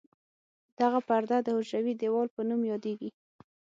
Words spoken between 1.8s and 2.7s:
دیوال په نوم